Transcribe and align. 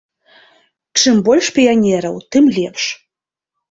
Чым 1.03 1.15
больш 1.29 1.53
піянераў, 1.59 2.15
тым 2.35 2.53
лепш. 2.61 2.83